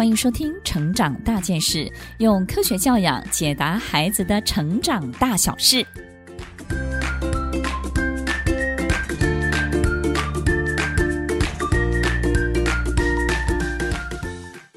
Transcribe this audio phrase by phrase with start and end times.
[0.00, 1.84] 欢迎收听《成长大件事》，
[2.20, 5.86] 用科学教养解答孩子的成长大小事。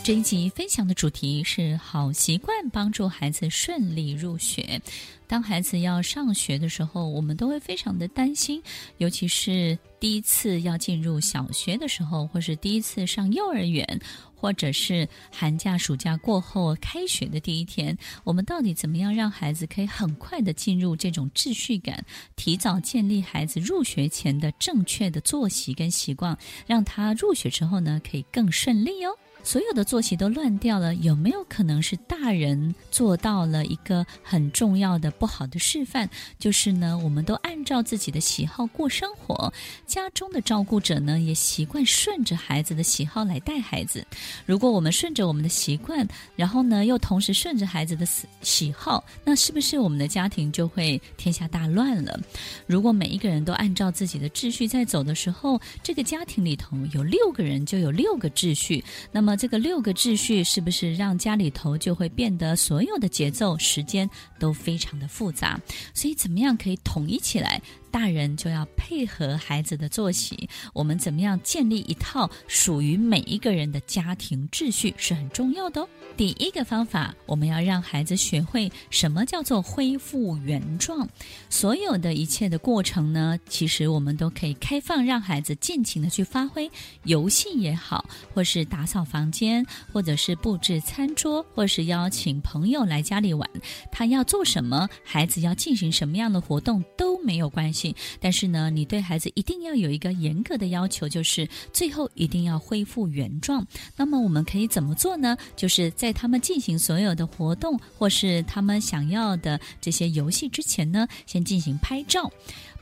[0.03, 4.81] 这一集分享的主题是好习惯帮助孩子顺利入学。
[5.25, 8.61] 当孩子要上学的时候，我们都会非常的担心，
[8.97, 14.01] 尤其是第一次要进入小学的时候，或是第一次上幼儿园，
[14.35, 22.03] 或者是寒假、暑假过后开学的第一天，我们到底怎么样让孩子可以很快的进入这种秩序感，
[22.35, 29.17] 提早建立孩子入学前的正确的作息跟习惯，让他入学之后呢，可以更顺利哦。
[29.43, 36.07] 所有的作息都乱掉了，有没有可能是大人做到了一个很重要的不好的示范？
[36.39, 39.53] 就是呢，我们都按照自己的喜好过生活，
[39.85, 44.05] 家中的照顾者呢也习惯顺着孩子的喜好来带孩子。
[44.45, 46.07] 如果我们顺着我们的习惯，
[46.37, 48.07] 然后呢又同时顺着孩子的
[48.41, 52.17] 喜好，那是不是我们的家庭就会天下大乱了？
[52.65, 59.32] 如果每一个人都按照自己的秩序在走的时候，这个家庭里头有六个人就有六个秩序，那么。
[59.35, 64.09] 这个六个秩序是不是让家里头就会变得所有的节奏、时间
[64.39, 65.59] 都非常的复杂？
[65.93, 67.61] 所以怎么样可以统一起来？
[67.93, 75.87] 大人就要配合孩子的作息，我们怎么样建立一套属于每一个人的家庭秩序是很重要的哦。
[76.17, 81.07] 第一个方法，我们要让孩子学会什么叫做恢复原状。
[81.51, 86.69] 所有的一切的过程呢，其实我们都可以开放，让孩子尽情的去发挥。
[87.03, 93.47] 游戏也好，或是打扫房间，或者是布置餐桌，或是邀请朋友来家里玩，
[93.91, 97.82] 他要做什么，孩子要进行什么样的活动都没有关系。
[98.19, 103.65] 但是呢，你对孩子一定要有一个严格的要求，就是最后一定要恢复原状。
[103.95, 105.35] 那么我们可以怎么做呢？
[105.55, 112.31] 就是在他们进行所有的活动或是他们想要的这些游戏之前呢，先进行拍照。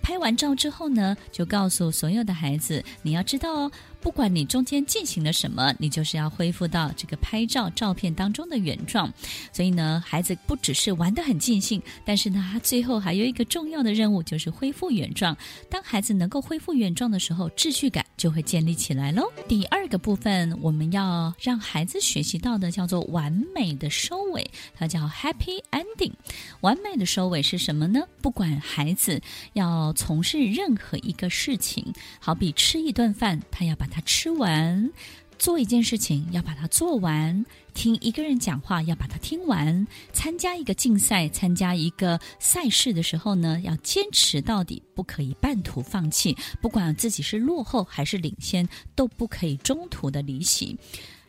[0.02, 3.72] 拍完照之后呢，就告诉所有的孩子，你要知道哦。
[4.02, 9.14] 不管你中间进行了什么，你就是要恢复到这个拍照照片当中的原状。
[9.54, 15.38] 所以呢，孩子不只是玩得很尽兴，但是呢，他最后还有一个重要的任务，就是恢复原状。
[15.70, 19.24] 当孩子能够恢复原状的时候，秩序感就会建立起来喽。
[19.48, 26.12] 第二个部分，我们要让孩子学习到的叫做完美的收尾，它叫 Happy Ending。
[26.60, 28.02] 完美的收尾是什么呢？
[28.22, 29.24] 不管孩子
[29.54, 34.92] 要从事任何一个事情，好比吃一顿饭，他要把它吃完，
[35.42, 37.44] 做一件事情要把它做完，
[37.74, 46.38] 听一个人讲话要把它听完，参加一个竞赛、参加一个赛事的时候呢，要坚持到底，不可以半途放弃。
[46.62, 50.78] 不管自己是落后还是领先，都不可以中途的离席。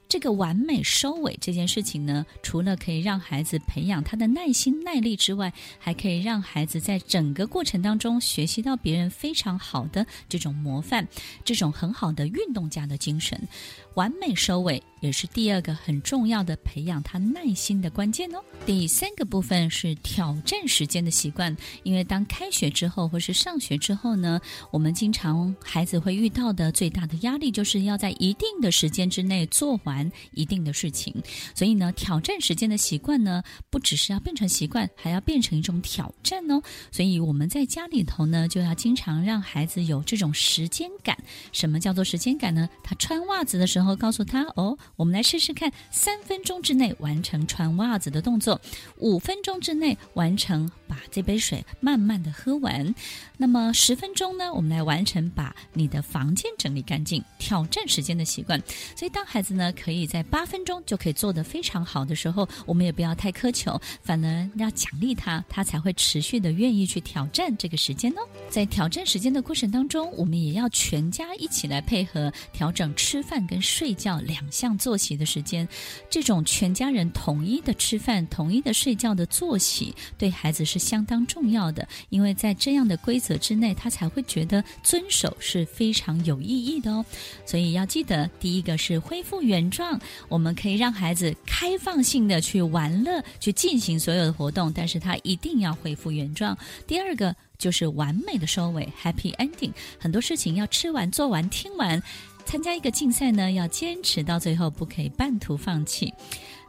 [0.08, 11.08] 这个完美收尾这件事情呢，除了可以让孩子培养他的耐心耐力之外，还可以让孩子在整个过程当中学习到别人非常好的这种模范，
[11.46, 13.48] 这种很好的运动家的精神。
[13.94, 18.42] 完美收尾也是第二个很重要的培养他耐心的关键哦。
[18.64, 31.14] 第三个部分是挑战时间的习惯，因为当开学之后或是上学之后呢，我们经常孩子会遇到的最大的压力就是要在一定的时间之内做完一定的事情。
[31.54, 36.62] 所以呢，挑战时间的习惯呢，不只是要变成习惯，还要变成一种挑战哦。
[36.91, 41.19] 所以我们在家里头呢，就要经常让孩子有这种时间感。
[41.50, 42.69] 什么叫做时间感呢？
[42.84, 43.81] 他穿袜子的时候。
[43.82, 48.60] 然后告诉他哦，我们来试试看，三分钟之内完成穿袜子的动作，
[48.98, 52.94] 五分钟之内完成把这杯水慢慢的喝完。
[53.38, 57.25] 那么十分钟呢，我们来完成把你的房间整理干净。
[57.38, 58.62] 挑战时间的习惯，
[58.94, 68.20] 所以当孩子呢可以在八分钟就可以做得非常好的时候，我们也不要太苛求，反而要奖励他，他才会持续的愿意去挑战这个时间哦。
[68.50, 75.66] 在挑战时间的过程当中，我们也要全家一起来配合调整吃饭跟睡觉两项作息的时间。
[76.11, 87.05] 这种全家人统一的吃饭、统一的睡觉的作息，对孩子是相当重要的，因为在这样的规则之内，他才会觉得遵守是非常有意义的哦。
[87.46, 96.56] 所以要记得，第一个是恢复原状，我们可以让孩子开放性的去玩乐，去进行所有的活动，但是他一定要恢复原状。
[96.87, 99.73] 第二个就是完美的收尾，Happy Ending。
[99.99, 102.02] 很多事情要吃完、做完、听完，
[102.44, 106.12] 参加一个竞赛呢，要坚持到最后，不可以半途放弃。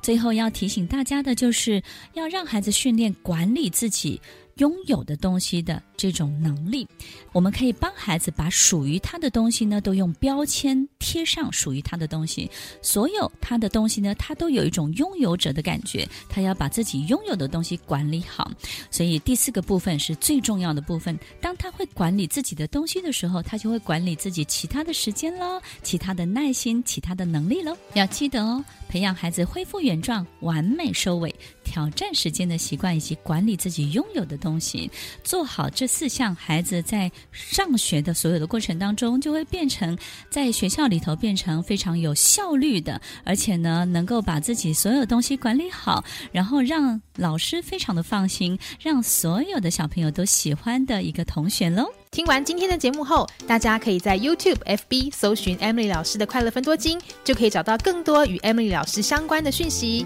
[0.03, 1.81] 最后要提醒大家的就是，
[2.13, 4.21] 要让孩子训练管理自己。
[4.57, 6.87] 拥有的东西的这种能力，
[7.31, 12.49] 我们可以帮孩子把属于他的东西呢，都用标签贴上属于他的东西。
[12.81, 18.51] 所有他的东西呢，他都有一种拥有者的感觉，他要把自己拥有的东西管理好。
[18.91, 21.17] 所以第四个部分是最重要的部分。
[21.41, 27.75] 当他会管理自己的东西的时候，他就会管理自己其他的时间喽，其他的耐心，其他的能力喽。
[27.93, 31.33] 要记得哦，培养孩子恢复原状、完美收尾、
[31.73, 34.91] 挑战时间的习惯，以及管理自己拥有的东西，
[35.23, 39.97] 做好这四项，孩子在上学的所有的过程当中，就会变成
[40.29, 51.87] 在学校里头变成非常有效率的，而且呢，能够把自己所有东西管理好，然后让老师非常的放心，让所有的小朋友都喜欢的一个同学喽。
[52.11, 60.05] 听完今天的节目后，大家可以在 YouTube、FB 搜寻 Emily 老师的快乐分多金，就可以找到更多与 Emily 老师相关的讯息。